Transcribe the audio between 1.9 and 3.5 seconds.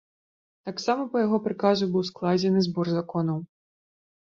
быў складзены збор законаў.